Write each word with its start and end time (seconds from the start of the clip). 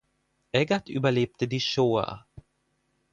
Eggert 0.51 0.89
überlebte 0.89 1.47
die 1.47 1.59
Shoa. 1.59 2.25